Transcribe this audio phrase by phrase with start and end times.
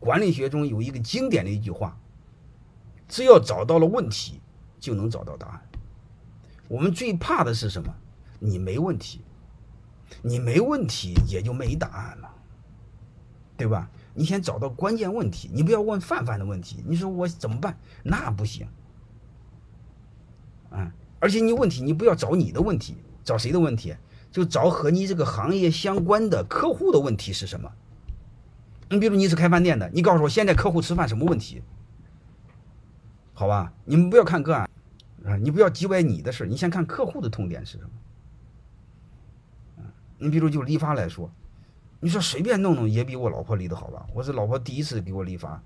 [0.00, 1.96] 管理学中有一个经典的一句话：
[3.06, 4.40] 只要找到了问题，
[4.80, 5.60] 就能找到答案。
[6.66, 7.94] 我们最怕的是什么？
[8.38, 9.20] 你没问题，
[10.22, 12.34] 你没问题也就没答案了，
[13.56, 13.90] 对吧？
[14.14, 16.82] 你先找到关键问题，你不要问泛泛的问题。
[16.86, 17.78] 你说我怎么办？
[18.02, 18.66] 那不行。
[20.70, 23.94] 嗯，而且你问题你不要找你的问题，找谁的问题？
[24.32, 27.70] 就找和你这个行业相关的客户的问题是什么？
[28.90, 31.62] 你比如你是开饭店的，你告诉我现在客户吃饭什么问题？
[33.32, 34.68] 好吧，你们不要看个案
[35.24, 37.90] 啊，你不要叽歪你的事你先看客户的痛点是什么。
[40.18, 41.30] 你比如就理发来说，
[42.00, 44.04] 你说随便弄弄也比我老婆理的好吧？
[44.12, 45.62] 我是老婆第一次给我理发，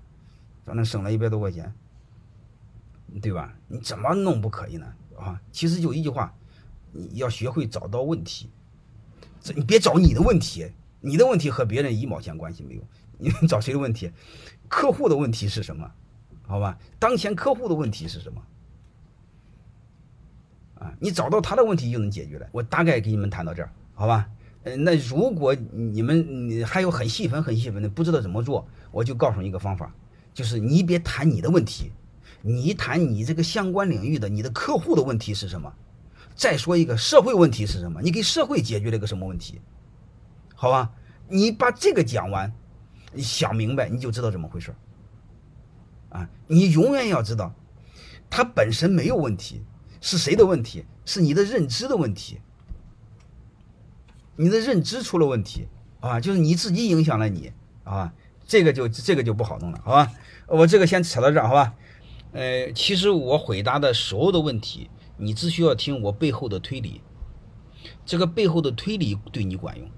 [0.63, 1.73] 反正省了一百多块钱，
[3.21, 3.53] 对吧？
[3.67, 4.85] 你怎么弄不可以呢？
[5.17, 6.31] 啊，其实就一句话，
[6.91, 8.49] 你要学会找到问题。
[9.41, 10.71] 这你别找你的问题，
[11.01, 12.81] 你的问题和别人一毛钱关系没有。
[13.17, 14.11] 你找谁的问题？
[14.67, 15.91] 客户的问题是什么？
[16.47, 18.41] 好吧，当前客户的问题是什么？
[20.75, 22.47] 啊，你找到他的问题就能解决了。
[22.51, 24.27] 我大概给你们谈到这儿，好吧？
[24.63, 29.93] 呃，那如果你们你还有很细分、很细分的不知道怎么做，我就告诉你一个方法，
[30.33, 31.91] 就是你别谈你的问题，
[32.41, 35.71] 你谈你这个相关领域的你的客户的问题是什么？
[36.35, 38.01] 再说一个社会问题是什么？
[38.01, 39.61] 你给社会解决了一个什么问题？
[40.55, 40.91] 好吧，
[41.29, 42.51] 你把这个讲完，
[43.15, 44.75] 你想明白你就知道怎么回事
[46.09, 47.53] 啊，你永远要知道，
[48.29, 49.63] 它本身没有问题，
[50.01, 50.85] 是谁的问题？
[51.05, 52.39] 是你的认知的问题。
[54.35, 55.67] 你的认知出了问题
[56.01, 57.51] 啊，就是你自己影响了你
[57.83, 58.13] 啊，
[58.45, 60.11] 这个就这个就不好弄了，好吧？
[60.47, 61.73] 我这个先扯到这儿，好吧？
[62.33, 64.89] 呃，其实我回答的所有的问题。
[65.17, 66.99] 你只需要听我背后的推理，
[68.05, 69.89] 这个背后的推理对你管用。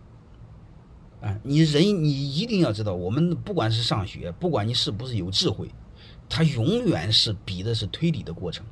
[1.21, 5.69] 啊，你人你一定要知道，我们不管是上学，不管你是不是有智慧，
[6.29, 8.65] 它永远是比的是推理的过程。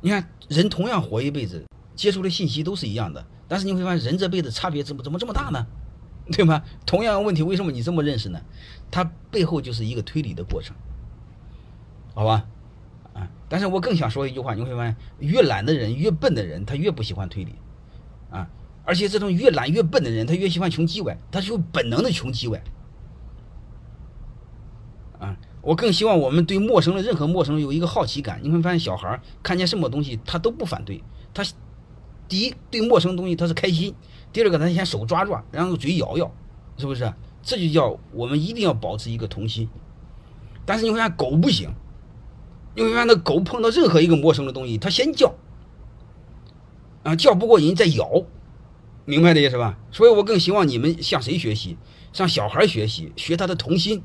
[0.00, 1.64] 你看，人同样活一辈子，
[1.94, 5.66] 接触的信息都是一样的，但是你会发现，人这辈子差别怎么怎么这么大呢？
[6.32, 6.62] 对吗？
[6.86, 8.40] 同样的问题，为什么你这么认识呢？
[8.90, 10.74] 它背后就是一个推理的过程，
[12.14, 12.46] 好吧？
[13.12, 17.52] 啊但是我更想说一句话，你会发现，越懒的人，越笨的人，他越不喜欢推理，
[18.90, 22.60] 而且这种越懒越笨的人，他越喜欢穷叽歪，他就本能的穷叽歪，
[25.20, 28.40] 啊，我更希望我们对陌生的任何陌生人有一个好奇感。
[28.42, 31.44] 你会发现，小孩看见什么东西他都不反对，他
[32.28, 33.94] 第一对陌生东西他是开心，
[34.32, 36.28] 第二个他先手抓抓，然后嘴咬咬，
[36.76, 37.14] 是不是？
[37.44, 39.68] 这就叫我们一定要保持一个童心。
[40.66, 41.70] 但是你会发现，狗不行。
[42.74, 45.32] 你会发现那狗碰到任何一个陌生的东西，它先叫，
[47.04, 48.24] 啊，叫不过瘾再咬，
[49.10, 49.76] 明白的意思吧？
[49.90, 51.76] 所以我更希望你们向谁学习？
[52.12, 54.02] 向小孩学习，学他的童心。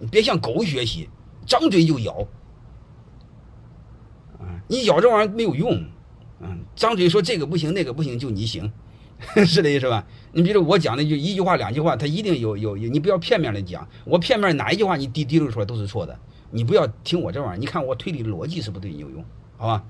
[0.00, 1.08] 你别向狗学习，
[1.46, 2.26] 张嘴就咬，
[4.38, 5.84] 啊，你咬这玩意儿没有用，
[6.40, 8.70] 嗯，张嘴说这个不行那个不行，就你行，
[9.46, 10.04] 是的意思吧？
[10.32, 16.18] 你比如我讲的就一句话两句话，他一定有有有，你不要片面的讲，我片面哪一句话你滴滴溜出来都是错的。
[16.50, 19.24] 你不要听我这玩意儿，你看我推理的逻辑是不对你有用？
[19.56, 19.84] 好吧？